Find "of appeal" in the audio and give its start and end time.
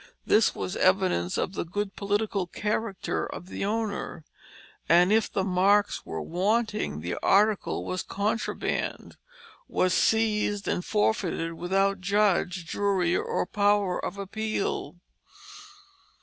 14.03-14.95